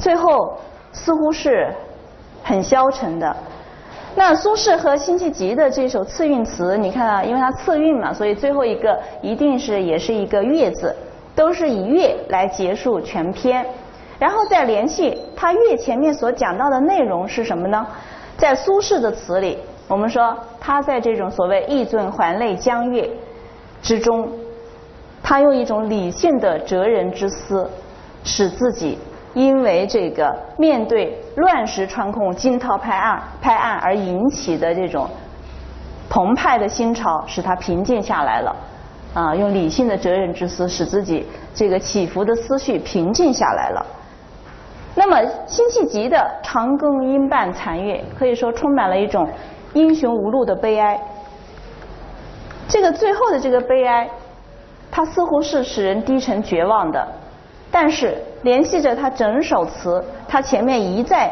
[0.00, 0.58] 最后
[0.92, 1.72] 似乎是
[2.42, 3.36] 很消沉的。
[4.16, 10.94] 那苏轼和辛弃疾的这首次韵词，你看啊，因为它次韵嘛，所以最后一个一定是也是一个月字，
[11.34, 13.64] 都是以月来结束全篇。
[14.18, 17.86] 然后再联系它月前面所讲到的内容是什么呢？
[18.36, 23.08] 在苏轼的词里，我们说他在这种所谓“意顿还酹江月”
[23.80, 24.28] 之中，
[25.22, 27.70] 他用一种理性的哲人之思，
[28.24, 28.98] 使自己。
[29.34, 35.08] 因为这个面对乱石穿空、惊涛拍岸、拍岸而引起的这种
[36.08, 38.56] 澎湃的心潮，使他平静下来了。
[39.12, 43.84] 啊，用理性的责任之思，使自己这个起伏的思绪平静下来了。
[44.94, 49.28] 那么辛弃疾的《长庚应伴残月》，可以说充满了一种
[49.72, 51.00] 英雄无路的悲哀。
[52.68, 54.08] 这个最后的这个悲哀，
[54.90, 57.06] 它似乎是使人低沉绝望的。
[57.70, 61.30] 但是联系着他整首词，他前面一再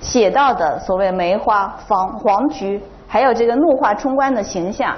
[0.00, 4.96] 写到的所谓梅花、黄黄菊，还有这个怒发冲冠的形象，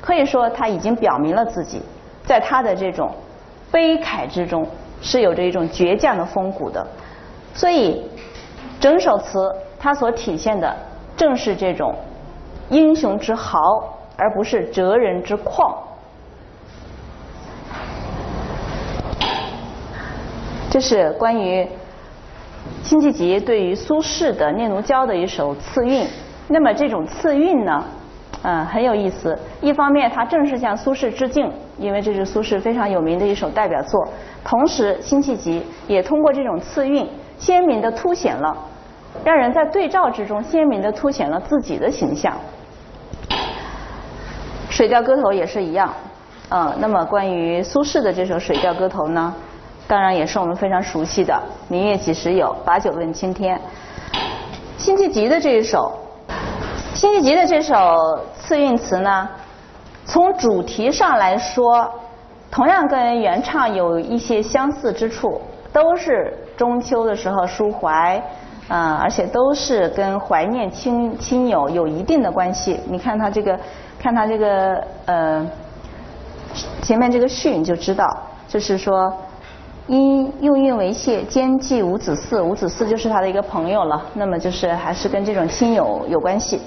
[0.00, 1.82] 可以说他已经表明了自己
[2.24, 3.10] 在他的这种
[3.72, 4.66] 悲慨之中
[5.00, 6.86] 是有着一种倔强的风骨的。
[7.54, 8.08] 所以
[8.78, 10.76] 整首词它所体现的
[11.16, 11.92] 正是这种
[12.68, 13.58] 英雄之豪，
[14.16, 15.74] 而不是哲人之旷。
[20.78, 21.66] 这是关于
[22.84, 26.06] 辛弃疾对于苏轼的《念奴娇》的一首次韵。
[26.46, 27.84] 那么这种次韵呢，
[28.44, 29.36] 嗯，很有意思。
[29.60, 34.06] 一方面，它正是向苏轼致敬，因为这是苏轼非常有名的一首代表作。
[34.44, 38.56] 同时，辛弃疾也通过这种次韵，鲜明的凸显了，
[39.24, 42.32] 让人在对照之中鲜明的凸显了自己的形象。
[44.70, 45.92] 《水调歌头》也是一样，
[46.50, 49.34] 嗯，那么关于苏轼的这首《水调歌头》呢？
[49.88, 53.58] 当然也是我们非常熟悉的“明月几时有，把酒问青天”。
[54.76, 55.90] 辛弃疾的这一首，
[56.94, 59.26] 辛弃疾的这首次韵词呢，
[60.04, 61.90] 从主题上来说，
[62.50, 65.40] 同样跟原唱有一些相似之处，
[65.72, 68.22] 都是中秋的时候抒怀，
[68.68, 72.78] 嗯，而且都是跟怀念亲亲友有一定的关系。
[72.86, 73.58] 你看他这个，
[73.98, 75.46] 看他这个呃，
[76.82, 78.06] 前面这个序你就知道，
[78.46, 79.10] 就是说。
[79.88, 84.04] 因用韵为谢，兼寄伍子嗣，伍子嗣就是他的一个朋友了。
[84.12, 86.60] 那么就是还是跟这种亲友有关系。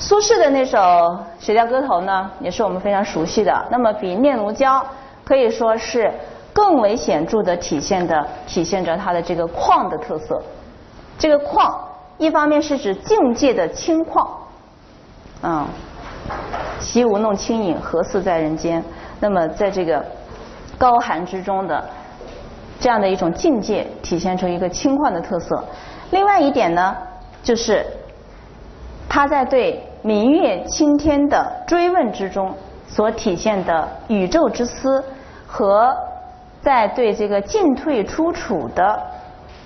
[0.00, 0.78] 苏轼的那首
[1.38, 3.66] 《水调歌头》呢，也是我们非常熟悉的。
[3.70, 4.78] 那么比《念奴娇》
[5.24, 6.12] 可以说是
[6.52, 10.42] 更为显著的体现的，体现着他的这个旷的特色。
[11.16, 11.72] 这个旷，
[12.18, 14.26] 一方面是指境界的清旷，
[15.42, 15.64] 嗯，
[16.80, 18.82] 习舞弄清影，何似在人间？
[19.20, 20.04] 那么在这个
[20.76, 21.88] 高寒之中的。
[22.80, 25.62] 这样的一种境界，体现出一个清旷的特色。
[26.10, 26.96] 另外一点呢，
[27.42, 27.84] 就是
[29.08, 32.52] 他在对明月青天的追问之中
[32.88, 35.04] 所体现的宇宙之思，
[35.46, 35.94] 和
[36.62, 38.98] 在对这个进退出处的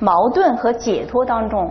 [0.01, 1.71] 矛盾和解脱当中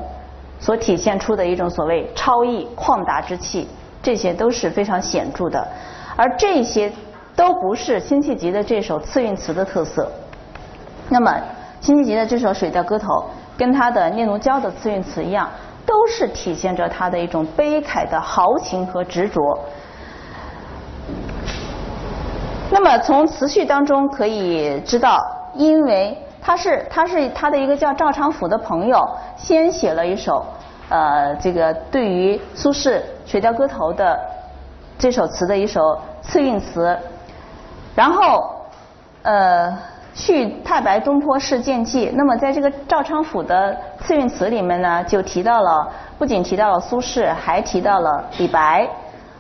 [0.60, 3.68] 所体现出的一种所谓超逸旷达之气，
[4.02, 5.68] 这些都是非常显著的。
[6.16, 6.92] 而这些
[7.36, 10.10] 都不是辛弃疾的这首次韵词的特色。
[11.10, 11.32] 那么，
[11.82, 13.08] 辛弃疾的这首《水调歌头》
[13.58, 15.50] 跟他的《念奴娇》的词韵词一样，
[15.86, 19.60] 都是体现着他的一种悲慨的豪情和执着。
[22.72, 25.20] 那么从词序当中可以知道，
[25.54, 29.00] 因为他是他是他的一个叫赵长甫的朋友，
[29.38, 30.44] 先写了一首
[30.90, 32.90] 呃这个对于苏轼
[33.26, 34.20] 《水调歌头》的
[34.98, 36.98] 这首词的一首次韵词，
[37.94, 38.56] 然后
[39.22, 39.78] 呃。
[40.14, 45.88] 续太白东坡事见记，那么在这个赵昌甫的次韵词里面呢，就提到了，
[46.20, 48.88] 不仅提到了苏轼，还提到了李白，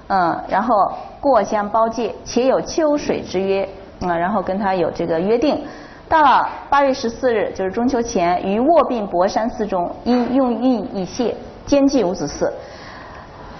[0.07, 3.69] 嗯，然后过江包界，且有秋水之约，
[4.01, 5.63] 嗯，然后跟他有这个约定。
[6.09, 12.51] 到了八月十四日，就是中秋前，于卧病博山寺中，因用韵已谢，兼寄伍子嗣。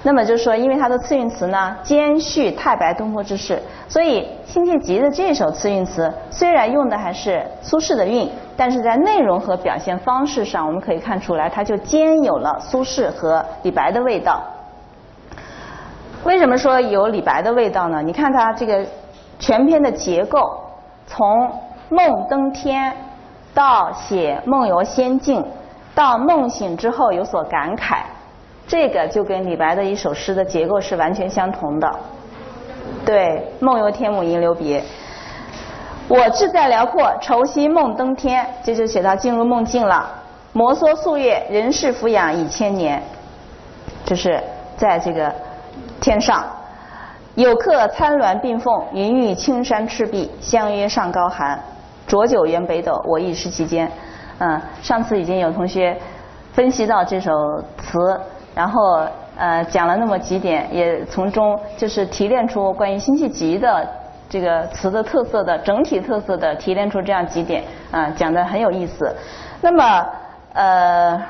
[0.06, 3.58] 那么就是说，因为它的次韵词呢，兼蓄太白东坡之事，
[3.88, 14.44] 所以辛弃疾的这首次韵词虽然用的还是苏轼的韵，但是在内容和表现方式上，我们可以看出来，它就兼有了苏轼和李白的味道。
[16.26, 18.02] 为什么说有李白的味道呢？
[18.02, 18.86] 你看它这个
[19.40, 20.40] 全篇的结构，
[21.08, 21.50] 从
[21.88, 22.94] 梦登天
[23.54, 25.46] 到写梦游仙境，
[25.96, 28.00] 到梦醒之后有所感慨。
[28.68, 32.00] 这个就跟李白的一首诗的结构是完全相同的，
[33.06, 34.84] 对，梦游天姥吟留别。
[36.08, 40.10] 我志在辽阔，愁心梦登天，这就写到进入梦境了。
[40.52, 43.02] 摩挲素月，人世俯仰已千年。
[44.06, 44.42] 这是
[44.76, 45.34] 在这个
[46.02, 46.46] 天上，
[47.36, 51.58] 有客参鸾并凤，云雨青山赤壁，相约上高寒。
[52.06, 53.90] 浊酒言北斗，我亦是其间。
[54.40, 55.98] 嗯，上次已经有同学
[56.52, 57.32] 分析到这首
[57.82, 58.20] 词，
[58.56, 59.06] 然后
[59.38, 63.88] 呃讲了那么几点，也从中就是提炼出关于辛弃疾的
[64.30, 69.16] 这个词的特色的整体特色的提炼出这样几点啊，讲的很有意思。
[69.62, 70.06] 那么
[70.54, 71.22] 呃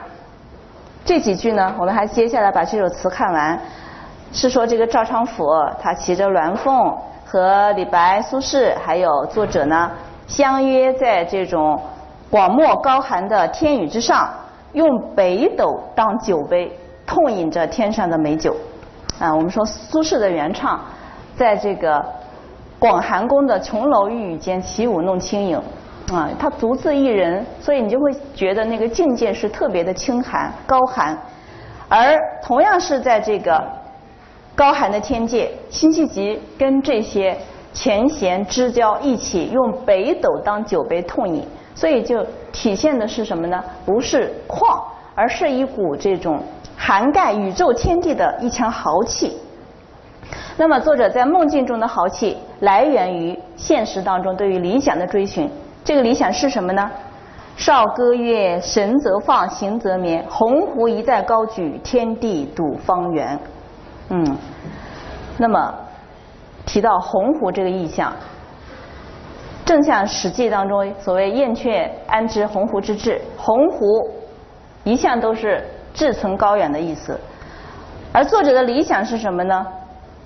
[1.05, 3.59] 这几句呢，我们还接下来把这首词看完，
[4.31, 5.45] 是说这个赵昌甫
[5.81, 9.91] 他骑着鸾凤和李白、苏轼还有作者呢。
[10.25, 11.79] 相约在这种
[12.31, 14.29] 广漠高寒的天宇之上，
[14.71, 16.71] 用北斗当酒杯，
[17.05, 18.55] 痛饮着天上的美酒。
[19.19, 20.79] 啊，我们说苏轼的原唱，
[21.35, 22.03] 在这个
[22.79, 25.61] 广寒宫的琼楼玉宇间起舞弄清影。
[26.11, 31.17] 啊，他独自一人，所以你就会觉得那个境界是特别的清寒高寒。
[31.87, 33.63] 而同样是在这个
[34.55, 37.37] 高寒的天界，辛弃疾跟这些。
[37.75, 43.63] 前贤之交一起用北斗当酒杯痛饮，所以就体现的是什么呢？
[43.83, 44.79] 不是旷，
[45.15, 46.39] 而是一股这种
[46.85, 49.37] 涵盖宇宙天地的一腔豪气。
[50.57, 55.49] 那么作者在梦境中的豪气，来源于现实当中对于理想的追寻。
[55.85, 56.91] 这个理想是什么呢？
[57.55, 60.25] 少歌曰：“神则放，行则眠。
[60.29, 63.39] 鸿鹄一再高举，天地睹方圆。”
[64.09, 64.37] 嗯，
[65.37, 65.73] 那么。
[66.65, 68.11] 提到鸿鹄这个意象，
[69.65, 74.09] 正像《史记》当中所谓“燕雀安知鸿鹄之志”，鸿鹄
[74.85, 75.61] 一向都是
[75.93, 77.19] 志存高远的意思。
[78.11, 79.65] 而作者的理想是什么呢？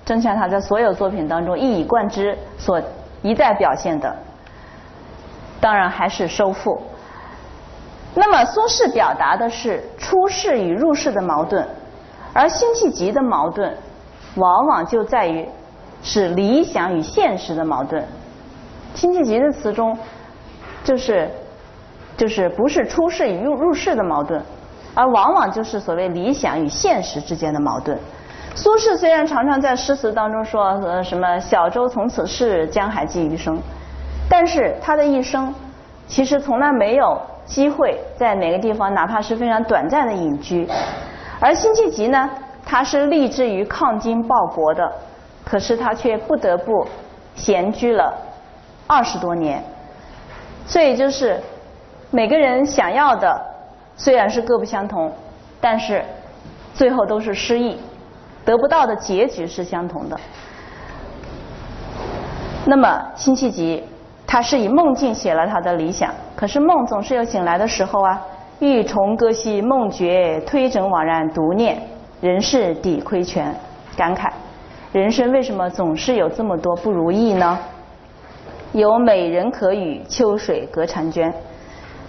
[0.04, 2.80] 正像他在所有作品当中一以贯之所
[3.22, 4.16] 一再表现的，
[5.60, 6.80] 当然还是收复。
[8.14, 11.66] 那么苏轼表达的是出世与入世的矛盾，
[12.32, 13.76] 而辛弃疾的矛盾
[14.36, 15.48] 往往就在于。
[16.00, 18.06] 是理想与现实的矛盾。
[18.94, 19.98] 辛弃疾的词中，
[20.84, 21.28] 就是
[22.16, 24.40] 就是不是出世与入入世的矛盾，
[24.98, 27.96] 而往往就是所谓理想与现实之间的矛盾。
[28.56, 33.56] 苏轼虽然常常在诗词当中说呃什么小舟从此逝，江海寄余生，
[34.28, 35.54] 但是他的一生
[36.08, 37.16] 其实从来没有
[37.46, 40.68] 机会在哪个地方，哪怕是非常短暂的隐居。
[41.38, 42.28] 而辛弃疾呢，
[42.66, 44.92] 他是立志于抗金报国的。
[45.44, 46.86] 可是他却不得不
[47.34, 48.12] 闲居了
[48.86, 49.64] 二十多年，
[50.66, 51.40] 所以就是
[52.10, 53.40] 每个人想要的
[53.98, 55.12] 虽然是各不相同，
[55.60, 56.02] 但是
[56.72, 57.76] 最后都是失意，
[58.46, 60.18] 得不到的结局是相同的。
[62.64, 63.84] 那么辛弃疾
[64.26, 68.18] 他是以梦境写了他的理想，可是梦总是有醒来的时候啊。
[68.60, 71.80] 欲重歌兮梦觉，推枕惘然独念，
[72.20, 73.54] 人事抵亏全，
[73.96, 74.28] 感慨。
[74.90, 77.56] 人生为什么总是有这么多不如意呢？
[78.72, 81.32] 有美人可与，秋水隔婵娟。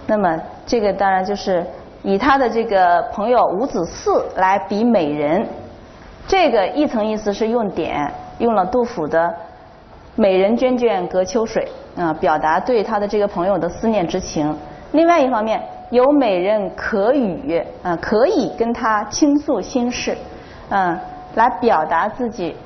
[0.08, 1.64] 那么这个当然就是
[2.02, 5.46] 以他的这个朋友伍子嗣来比美人。
[6.26, 8.08] 这个一层意思是用典，
[8.38, 9.34] 用了杜甫的
[10.14, 11.66] “美人娟娟隔秋水”
[11.98, 14.56] 啊，表达对他的这个朋友的思念之情。
[14.92, 15.60] 另外一方面，
[15.90, 20.16] 有美人可与啊，可以跟他倾诉心事，
[20.68, 20.96] 嗯，
[21.34, 22.56] 来表达自己。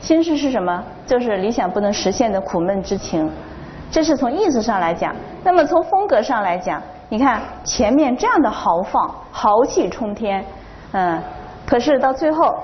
[0.00, 0.84] 心事是什么？
[1.06, 3.30] 就是理想不能实现的苦闷之情。
[3.90, 5.14] 这是从意思上来讲。
[5.42, 10.44] 那么从风格上来讲，你看前面这样的豪放、豪气冲天，
[10.92, 11.22] 嗯，
[11.66, 12.54] 可是到最后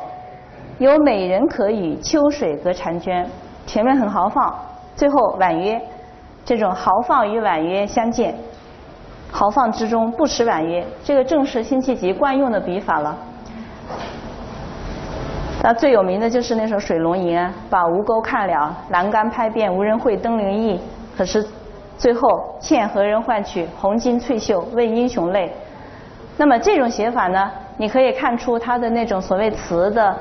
[0.78, 3.28] 有美人可与，秋水隔婵娟。
[3.66, 4.52] 前面很豪放，
[4.97, 5.80] 最后婉约，
[6.44, 8.35] 这种豪放与婉约相见，
[9.30, 13.16] 豪放之中不失婉约，这个正是辛弃疾惯用的笔法了。
[15.62, 20.80] 那最有名的就是那首《水龙吟》，把吴钩看了，栏杆拍遍无人会登临意。
[21.16, 21.47] 可是
[22.00, 25.52] 最后欠何人换取红巾翠袖为英雄泪。
[26.38, 30.16] 那么这种写法呢，你可以看出他的那种所谓词的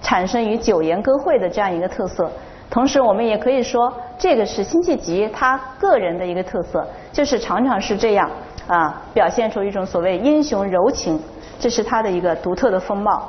[0.00, 2.30] 产生于九言歌会的这样一个特色。
[2.70, 8.30] 同时，我们也可以说，这个是辛弃疾他个人的一个特色，就是常常是这样
[8.68, 11.20] 啊，表现出一种所谓英雄柔情，
[11.58, 13.28] 这是他的一个独特的风貌。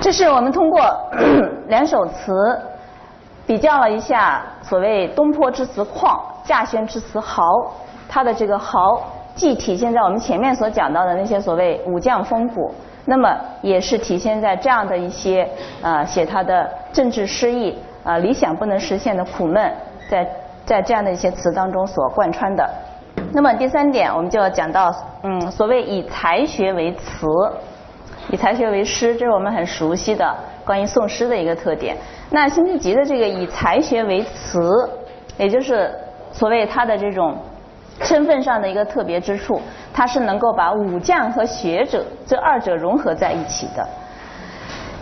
[0.00, 0.80] 这是我们通过
[1.68, 2.58] 两首词
[3.46, 7.44] 比较了一下，所谓东坡之词旷，稼轩之词豪，
[8.08, 9.00] 它的这个豪
[9.34, 12.72] 既体现在我们前面所讲到的那些所谓武将风骨，
[13.04, 15.48] 那么也是体现在这样的一些
[15.82, 19.72] 呃写他的政治失意啊理想不能实现的苦闷
[20.08, 20.26] 在
[20.64, 22.68] 在这样的一些词当中所贯穿的。
[23.32, 27.26] 那么第三点，我们就要讲到，嗯，所谓以才学为词，
[28.34, 31.96] 以才学为诗，这是我们很熟悉的关于宋诗的一个特点。
[32.30, 34.90] 那辛弃疾的这个以才学为词，
[35.38, 35.88] 也就是
[36.32, 37.38] 所谓他的这种
[38.00, 39.62] 身份上的一个特别之处，
[39.92, 43.86] 他是能够把武将和学者这二者融合在一起的。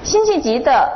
[0.02, 0.86] 辛弃疾的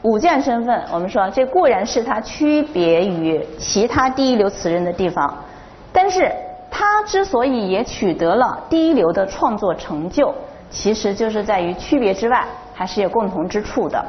[0.00, 5.44] 武将身份，我们说这固然是他区别于其他第一流词人的地方，
[5.92, 6.32] 但是
[6.70, 10.34] 他之所以也取得了第一流的创作成就，
[10.70, 12.44] 其实就是在于区别之外，
[12.74, 14.04] 还是有共同之处的，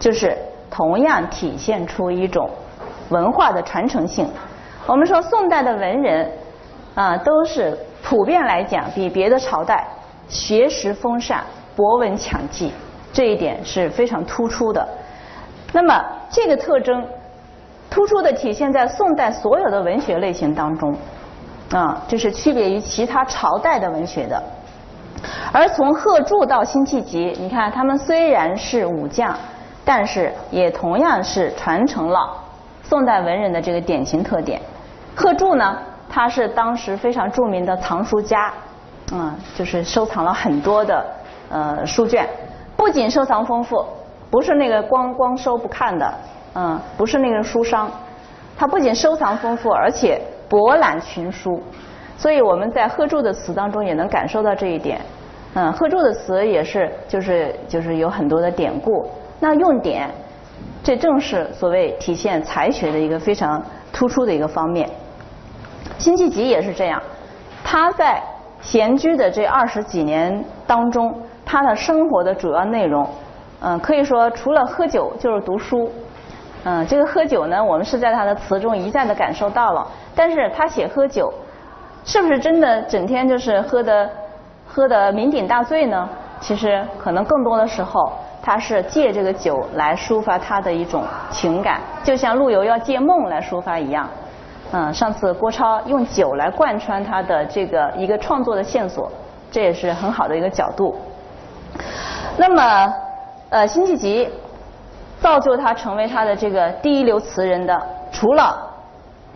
[0.00, 0.36] 就是
[0.70, 2.48] 同样体现出一种
[3.10, 4.28] 文化的传承性。
[4.86, 6.30] 我们说宋代的文人
[6.94, 9.86] 啊，都是普遍来讲比别的朝代
[10.28, 11.36] 学识丰盛、
[11.76, 12.72] 博闻强记。
[13.12, 14.88] 这一点是非常突出的。
[15.72, 17.06] 那么这个特征
[17.90, 20.94] 突出的体现在宋代所有的文学类型当中，
[21.70, 24.42] 啊，这是区别于其他朝代的文学的。
[25.52, 29.34] 而从贺铸到辛弃疾，你看他们虽然是武将，
[29.84, 32.18] 但是也同样是传承了
[32.82, 34.60] 宋代文人的这个典型特点。
[35.14, 38.52] 贺铸呢，他是当时非常著名的藏书家，
[39.12, 41.04] 嗯，就是收藏了很多的
[41.50, 42.28] 呃书卷。
[42.76, 43.84] 不仅收藏丰富，
[44.30, 46.14] 不是那个光光收不看的，
[46.54, 47.90] 嗯，不是那个书商，
[48.56, 51.62] 他不仅收藏丰富，而且博览群书，
[52.16, 55.00] 所以我们在贺铸的词当中也能感受到这一点，
[55.54, 59.08] 嗯，贺铸的词也是就是就是有很多的典故，
[59.40, 60.08] 那用典，
[60.82, 64.88] 这正是所谓体现才学的一个非常突出的一个方面。
[65.98, 67.02] 辛弃疾也是这样，
[67.64, 68.22] 他在
[68.60, 71.14] 闲居的这二十几年当中。
[71.44, 73.06] 他的生活的主要内容，
[73.60, 75.90] 嗯，可以说除了喝酒就是读书，
[76.64, 79.86] 嗯，这个喝酒呢，我们是在他的词中一再的感受到了。
[80.14, 81.30] 但是他写喝酒，
[82.04, 84.10] 是不是真的整天就是喝的
[84.66, 86.08] 喝的酩酊大醉呢？
[86.40, 94.08] 其实可能更多的时候，他是借这个酒来抒发他的一种情感，就像陆游要借梦来抒发一样。
[94.72, 99.08] 嗯，上次郭超用酒来贯穿他的这个一个创作的线索，
[99.50, 100.96] 这也是很好的一个角度。
[102.36, 102.94] 那么，
[103.50, 104.28] 呃，辛弃疾
[105.20, 107.80] 造就他成为他的这个第一流词人的，
[108.10, 108.58] 除了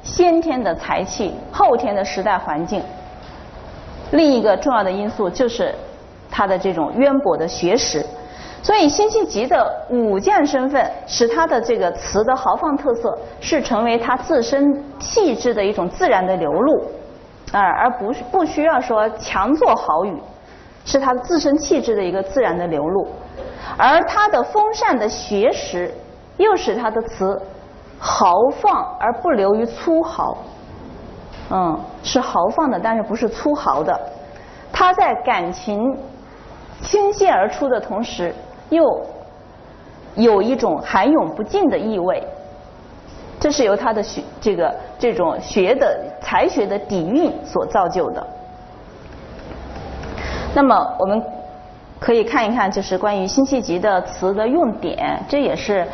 [0.07, 2.81] 先天的才气、后天的时代环境，
[4.13, 5.75] 另一个重要的因素就是
[6.31, 8.07] 他的这种渊博的学识。
[8.63, 16.85] 所以，辛弃疾的武将身份使他的这个词的豪放特色是成为他自身气质的一种自然的流露，
[17.53, 20.17] 啊，而不是不需要说强作豪语。
[20.89, 23.09] 是他自身气质的一个自然的流露，
[23.77, 25.93] 而他的丰善的学识，
[26.37, 27.43] 又使他的词
[27.99, 30.37] 豪放而不流于粗豪。
[31.51, 33.99] 嗯，是豪放的，但是不是粗豪的。
[34.73, 35.97] 他在感情
[36.83, 38.35] 倾泻而出的同时，
[38.69, 38.85] 又
[40.17, 42.23] 有一种含涌不尽的意味。
[43.39, 48.27] 这是由他的学这个这种学的才学的底蕴所造就的。
[50.55, 51.23] 那么我们
[52.01, 55.87] 可以看一看，就是关于辛弃疾的词的用典，这也是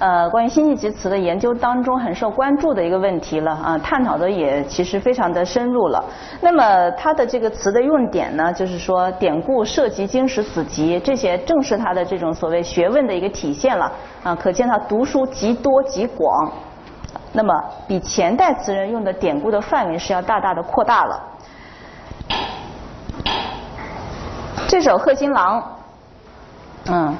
[0.00, 6.02] 呃关于辛弃疾词的研究当中很受关注的一个问题了啊，探讨的也其实非常的深入了。
[6.40, 13.92] 那么他的这个词的用典呢，就是说典故涉及经史子集，这些正是他的这种所谓学问的一个体现了
[14.22, 16.50] 啊，可见他读书极多极广。
[17.32, 17.54] 那么
[17.86, 21.22] 比前代词人用的典故的范围是要大大的扩大了。
[24.66, 25.60] 这首《贺新郎》，
[26.90, 27.14] 嗯，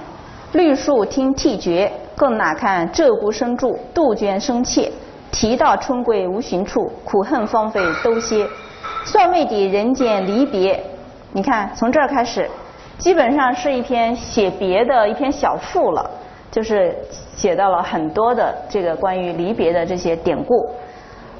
[0.53, 4.93] 绿树听啼绝，更哪堪鹧鸪声住，杜鹃声切。
[5.33, 8.47] 啼到春归无寻处，苦恨芳菲都歇。
[9.07, 10.79] 算未抵人间离别。
[11.33, 12.47] 你看，从这儿开始，
[12.99, 16.11] 基本上是一篇写别的一篇小赋了，
[16.51, 16.95] 就是
[17.35, 20.69] 写到了很多的这个关于离别的这些典故。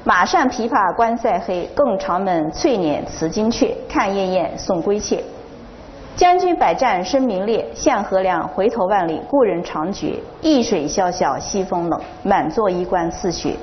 [0.03, 3.75] 马上琵琶关塞黑，更长门翠帘辞金阙。
[3.87, 5.23] 看燕燕送归妾。
[6.15, 10.19] 将军百战声名裂，向河梁回头万里，故人长绝。
[10.41, 13.55] 易水潇潇西风冷，满座衣冠似雪。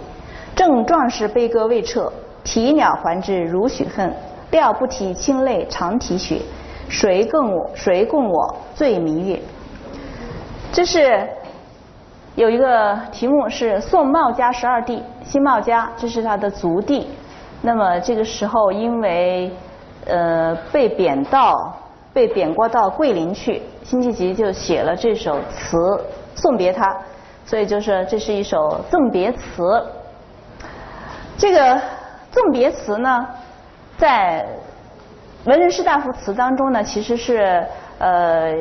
[0.57, 2.11] 正壮士悲歌未彻，
[2.43, 4.12] 啼鸟还知如许恨。
[4.50, 6.40] 料不提清泪长啼血，
[6.88, 9.38] 谁共我谁共我醉明月？
[10.73, 11.28] 这是
[12.35, 17.09] 有一个题目是宋茂家十二弟，辛茂家这是他的族弟。
[17.61, 19.52] 那么这个时候因为
[20.07, 21.76] 呃被贬到。
[22.19, 26.85] 被贬过到桂林去，辛弃疾就写了这首词送别他，
[27.45, 29.81] 所以就是这是一首赠别词。
[31.37, 31.81] 这个
[32.33, 33.25] 赠别词呢，
[33.97, 34.45] 在
[35.45, 37.65] 文人士大夫词当中呢，其实是
[38.01, 38.53] 呃，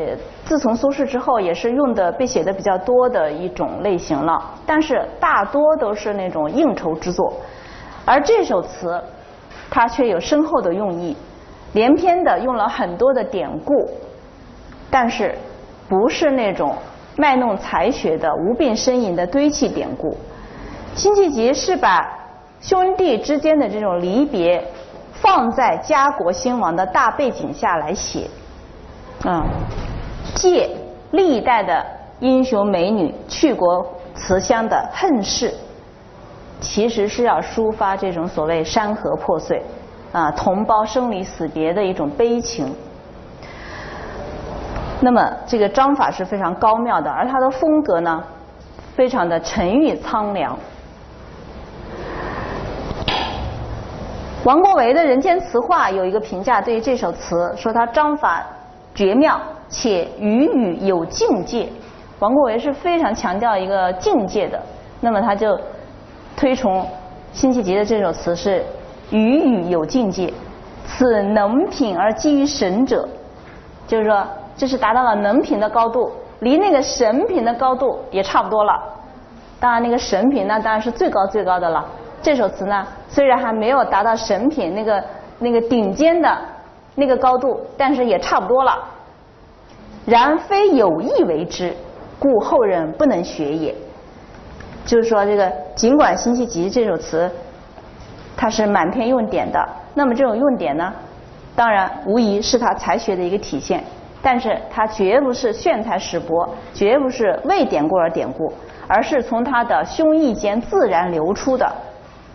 [0.45, 4.53] 自从苏轼之后，也是用的被写的比较多的一种类型了。
[4.67, 7.33] 但是大多都是那种应酬之作，
[8.05, 9.01] 而这首词，
[9.71, 11.17] 它却有深厚的用意，
[11.77, 13.87] 连篇的用了很多的典故，
[14.89, 15.35] 但是
[15.87, 16.75] 不是那种
[17.15, 20.17] 卖弄才学的无病呻吟的堆砌典故。
[20.95, 22.13] 辛弃疾是把。
[22.59, 24.61] 兄弟之间的这种离别，
[25.13, 28.27] 放在家国兴亡的大背景下来写，
[29.23, 29.45] 啊，
[30.33, 30.67] 借
[31.11, 31.85] 历代的
[32.19, 35.53] 英雄美女去国辞乡的恨事，
[36.59, 39.61] 其实是要抒发这种所谓山河破碎，
[40.11, 42.73] 啊，同胞生离死别的一种悲情。
[44.99, 48.23] 那么这个章法是非常高妙的，而他的风格呢，
[48.95, 50.57] 非常的沉郁苍凉。
[54.43, 58.43] 王国维的《人间词话》有一个评价，对于这首词说它章法
[58.95, 61.67] 绝妙，且语语有境界。
[62.19, 64.59] 王国维是非常强调一个境界的，
[65.01, 65.59] 那么他就
[66.35, 66.83] 推崇
[67.33, 68.65] 辛弃疾的这首词是
[69.11, 70.33] 语语有境界，
[70.85, 73.07] 此能品而基于神者，
[73.87, 78.73] 就是说这是达到了能品的高度，离那个神品的高度也差不多了。
[79.59, 81.85] 当然，那个神品那当然是最高最高的了。
[82.21, 85.03] 这首词呢，虽然还没有达到神品那个
[85.39, 86.37] 那个顶尖的
[86.95, 88.77] 那个高度，但是也差不多了。
[90.05, 91.73] 然非有意为之，
[92.19, 93.73] 故后人不能学也。
[94.85, 97.29] 就是说，这个尽管辛弃疾这首词，
[98.37, 100.93] 它是满篇用典的，那么这种用典呢，
[101.55, 103.83] 当然无疑是他才学的一个体现，
[104.21, 108.53] 但是它绝不是炫才使博，绝不是为典故而典故，
[108.87, 111.69] 而是从他的胸臆间自然流出的。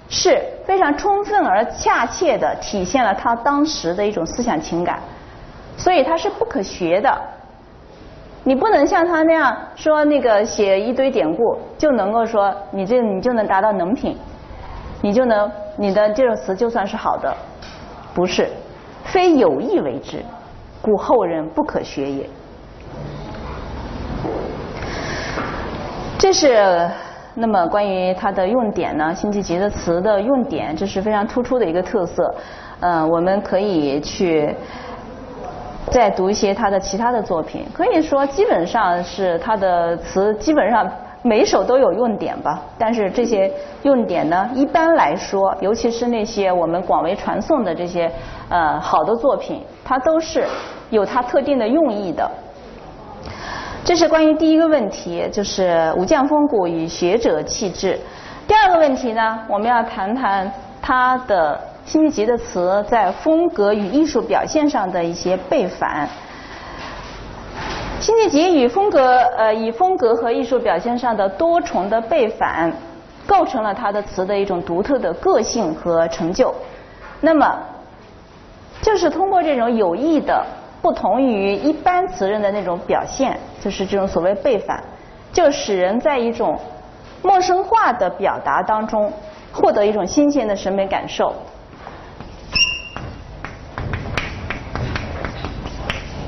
[0.08, 4.98] 是非常充分而恰切的体现了他当时的一种思想情感，
[5.78, 7.18] 所以他是不可学的。
[8.44, 14.18] 你不能像他那样说那个写一堆典故就能够说你这你就能达到能品，
[15.00, 17.34] 你就能你的这首词就算是好的，
[18.14, 18.48] 不是，
[19.04, 20.22] 非有意为之，
[20.80, 22.28] 故后人不可学也。
[26.18, 26.90] 这是。
[27.34, 32.34] 那么关于它的用典呢，辛弃疾的词的用典，这是非常突出的一个特色。
[32.80, 34.54] 嗯，我们可以去
[35.90, 40.86] 再读一些他的其他的作品，可以说基本上是他的词基本上
[41.22, 42.60] 每首都有用典吧。
[42.76, 43.50] 但是这些
[43.82, 48.10] 用典呢，一般来说，尤其是那些我们广为传颂的这些
[48.48, 50.44] 呃好的作品，它都是
[50.90, 52.30] 有它特定的用意的。
[53.84, 57.98] 这是关于第一个问题，就是武将风骨与学者气质。
[58.46, 66.08] 第二个问题呢，我们要谈谈他的辛弃疾的词在风格与艺术表现上的一些背反。
[68.24, 72.72] 以及与风格呃以风格和艺术表现上的多重的背反，
[73.26, 76.54] 构成了他的词的一种独特的个性和成就。
[77.20, 77.58] 那么，
[78.80, 80.44] 就是通过这种有意的。
[80.80, 84.82] 不同于一般词人的那种表现，就是这种所谓背反，
[85.32, 86.58] 就使人在一种
[87.22, 89.12] 陌生化的表达当中
[89.52, 91.32] 获得一种新鲜的审美感受。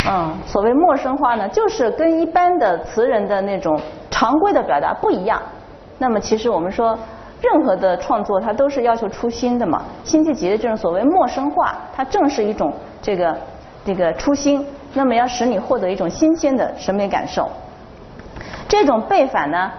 [0.09, 5.40] 嗯，所谓陌生化呢，就是跟一般的词人的那种常规的表达不一样。
[5.99, 6.99] 那么，其实我们说，
[7.40, 9.83] 任何的创作它都是要求出新的嘛。
[10.05, 13.37] 辛弃疾的这种所谓陌生化，它正是一种这个。
[13.87, 17.47] 这个初心，那么要使你获得一种新鲜的审美感受。
[18.67, 19.71] 这种背反呢，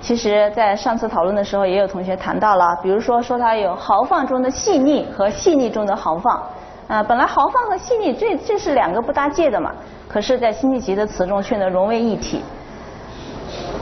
[0.00, 6.42] 其实在上次讨论的时候也有同学谈到了，比如说说它有豪放中的细腻和细腻中的豪放。
[6.90, 9.72] 啊，本来豪放和细腻这这是两个不搭界的嘛，
[10.08, 12.42] 可是，在辛弃疾的词中却能融为一体。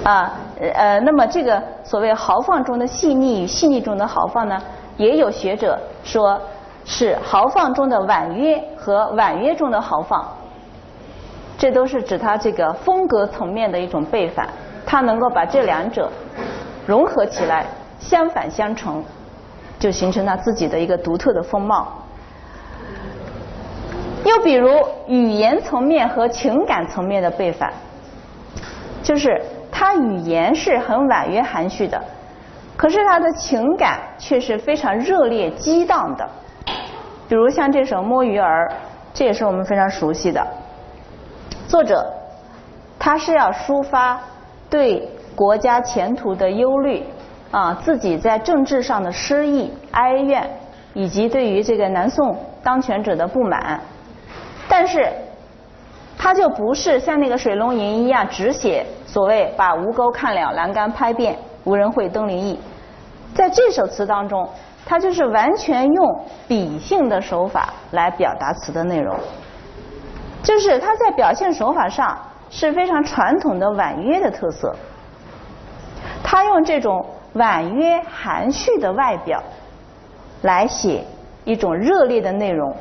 [0.04, 0.32] 啊，
[0.74, 4.60] 呃，那么这个所谓豪放中的细腻与细腻中的豪放呢，
[4.98, 6.38] 也有学者说。
[6.90, 10.26] 是豪放中的婉约和婉约中的豪放，
[11.58, 14.48] 这都是指他这个风格层面的一种背反，
[14.86, 16.10] 他能够把这两者
[16.86, 17.66] 融合起来，
[17.98, 19.04] 相反相成，
[19.78, 21.88] 就形成他自己的一个独特的风貌。
[24.24, 24.68] 又比如
[25.06, 27.72] 语言层面和情感层面的背反，
[29.02, 32.02] 就是他语言是很婉约含蓄的，
[32.76, 36.28] 可是他的情感却是非常热烈激荡的。
[37.28, 38.68] 比如像这首《摸鱼儿》，
[39.14, 40.46] 这也是我们非常熟悉的。
[41.66, 42.06] 作者
[42.98, 44.20] 他是要抒发
[44.68, 47.04] 对国家前途的忧虑
[47.50, 50.48] 啊自己在政治上的失意、哀怨，
[50.94, 53.80] 以及对于这个南宋当权者的不满。
[54.68, 55.10] 但是，
[56.18, 62.58] 他就不是像那个水龙吟一样只写所谓把吴钩看了，栏杆拍遍，无人会登临意。
[63.34, 64.48] 在这首词当中，
[64.84, 69.16] 他就是完全用比兴的手法来表达词的内容，
[70.42, 72.18] 就是他在表现手法上
[72.50, 74.74] 是非常传统的婉约的特色。
[76.22, 77.04] 他用这种
[77.34, 79.42] 婉约含蓄的外表
[80.42, 81.04] 来写
[81.44, 82.74] 一种热烈的内容。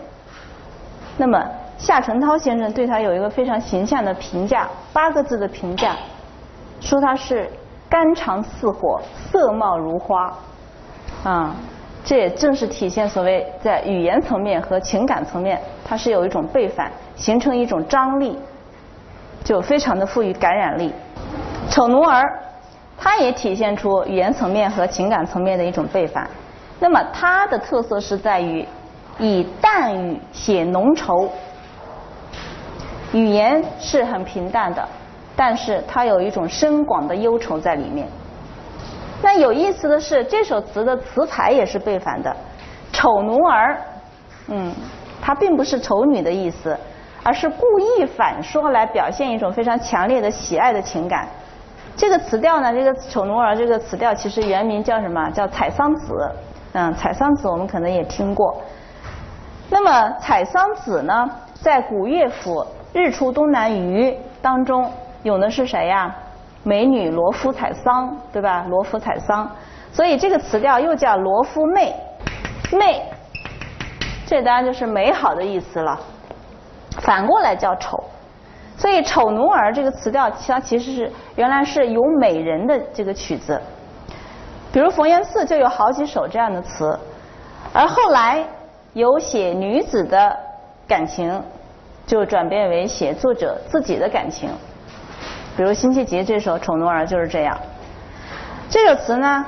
[1.18, 1.44] 那么
[1.78, 5.96] 夏承焘先生对他有一个非常形象的评价，八个字的评价，
[6.80, 7.50] 说他是
[7.88, 9.00] 肝肠似火，
[9.32, 10.34] 色貌如花。
[11.24, 11.56] 啊，
[12.04, 18.38] 这也正是体现所谓在语言层面和情感层面，它是有一种背反，形成一种张力，
[19.44, 20.94] 就非常的富于感染力。
[21.70, 22.24] 丑奴儿，
[22.98, 26.30] 它也体现出语言层面和情感层面的一种背反。
[26.80, 28.66] 那么它的特色是在于
[29.20, 31.28] 以淡语写浓愁，
[33.14, 34.88] 语言是很平淡的，
[35.36, 38.08] 但是它有一种深广的忧愁在里面。
[39.22, 42.36] 那有意思的是，这首词的词牌也是背反的
[42.94, 43.78] ，“丑奴儿”，
[44.48, 44.74] 嗯，
[45.22, 46.78] 它并不是丑女的意思，
[47.24, 51.28] 而是故意反说来表现一种非常强烈的喜爱的情感。
[51.96, 55.30] 这个词调呢，这个“丑奴儿”这个词调其实原名叫什么？
[55.32, 56.14] 叫《采桑子》。
[56.74, 58.56] 嗯，《采桑子》我们可能也听过。
[59.70, 62.62] 那么，《采桑子》呢，在古乐府
[62.98, 66.14] 《日出东南隅》当中有的是谁呀？
[66.64, 68.66] 美女罗敷采桑，对吧？
[68.68, 69.50] 罗敷采桑，
[69.94, 71.96] 所以这个词调又叫罗敷媚，
[72.72, 73.02] 媚，
[74.26, 75.98] 这当然就是美好的意思了。
[77.00, 78.04] 反过来叫丑，
[78.76, 83.62] 所以丑奴儿这个词调，它其实是原来是有美人的这个曲子，
[84.74, 87.00] 比如冯延巳就有好几首这样的词，
[87.72, 88.44] 而后来
[88.94, 90.36] 有写女子的
[90.88, 91.42] 感情，
[92.08, 94.50] 就转变为写作者自己的感情。
[95.56, 97.56] 比如辛弃疾这首《丑奴儿》就是这样。
[98.70, 99.46] 这首词呢，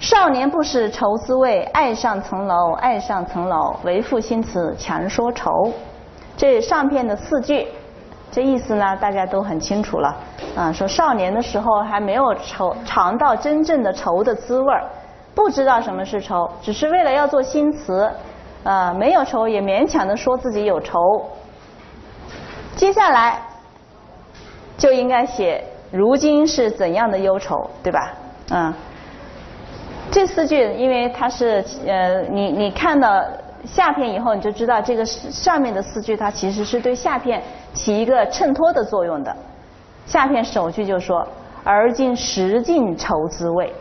[0.00, 5.50] 少年不识愁滋味，爱上层楼，爱上层楼，为赋新词强说愁。
[6.36, 7.66] 这上片的四句，
[8.30, 10.16] 这意思呢，大家都很清楚了。
[10.56, 14.74] 啊，说少年的时候还没有愁尝到真正的愁的滋味，
[15.34, 18.10] 不知道什么是愁，只是为了要做新词，
[18.64, 20.98] 啊，没有愁也勉强的说自己有愁。
[22.74, 23.42] 接下来。
[24.78, 28.12] 就应该写如今是怎样的忧愁，对吧？
[28.50, 28.74] 嗯，
[30.10, 33.24] 这四句，因为它是呃，你你看到
[33.64, 37.42] 下片以后，你就知道这个上面的四句，它其实是对下片
[37.72, 39.34] 起一个衬托的作用的。
[40.04, 41.26] 下片首句就说
[41.64, 43.72] “而今识尽愁滋味”，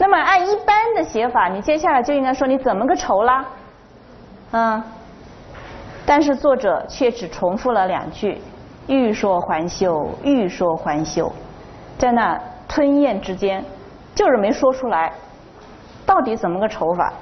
[0.00, 3.44] 那么按一般的写法，你接下来就应该说你怎么个愁啦？
[4.52, 4.82] 嗯，
[6.06, 8.40] 但是作者却只重复了两句。
[8.86, 11.30] 欲说还休，欲说还休，
[11.98, 13.62] 在那吞咽之间，
[14.14, 15.12] 就是没说出来，
[16.06, 17.12] 到底怎么个愁法？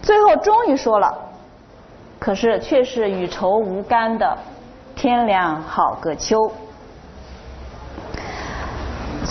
[0.00, 1.14] 最后终于说了，
[2.18, 4.38] 可是却是与愁无干的
[4.96, 6.50] 天凉好个秋。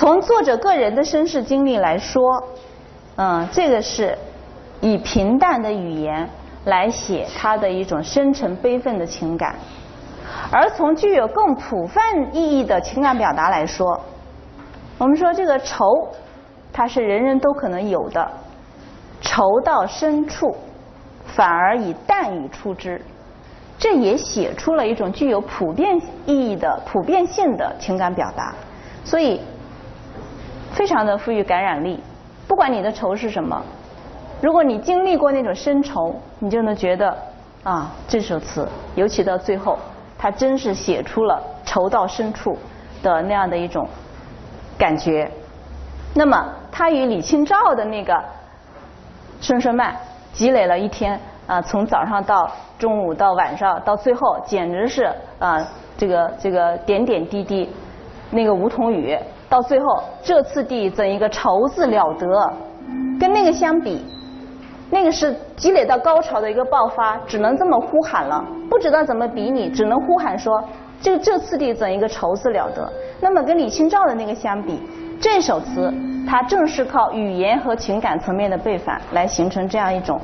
[0.01, 2.43] 从作者个人的身世经历来说，
[3.17, 4.17] 嗯，这个是
[4.79, 6.27] 以平淡的语言
[6.65, 9.55] 来写他的一种深沉悲愤的情感。
[10.51, 12.01] 而从具有更普泛
[12.33, 14.01] 意义的情感表达来说，
[14.97, 15.85] 我们说这个愁，
[16.73, 18.27] 它是人人都可能有的，
[19.21, 20.57] 愁到深处，
[21.27, 22.99] 反而以淡语出之，
[23.77, 28.55] 这也写出了一种具有普遍意义的普遍性的情感表达，
[29.03, 29.39] 所以
[30.81, 31.99] 非常的富于感染力。
[32.47, 33.61] 不管你的愁是什么，
[34.41, 37.15] 如果你经历过那种深愁，你就能觉得
[37.61, 39.77] 啊，这首词，尤其到最后。
[40.17, 42.57] 他真是写出了愁到深处
[43.03, 43.87] 的那样的一种
[44.75, 45.29] 感觉。
[46.15, 48.13] 那么，他与李清照的那个
[49.39, 49.93] 《声声慢》
[50.33, 55.63] 积累了一天啊，从早上到中午到晚上，到最后简直是啊，
[55.95, 57.69] 这个这个点点滴滴，
[58.31, 59.15] 那个梧桐雨，
[59.51, 62.53] 到最后这次第怎一个愁字了得，
[63.19, 64.01] 跟那个相比。
[64.89, 70.61] 那个是积累到高潮的一个爆发，只能这么呼喊了，不知道怎么比拟，只能呼喊说
[71.01, 74.79] ：“这这次第怎一个愁字了得？”那么跟李清照的那个相比，
[75.19, 75.93] 这首词
[76.27, 80.19] 它正是靠语言和情感层面的背反来形成这样一种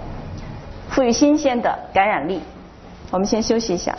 [0.90, 2.42] 赋予新鲜的感染力。
[3.12, 3.94] 我们先休息一下。